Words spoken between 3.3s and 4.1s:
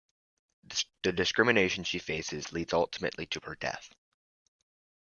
her death.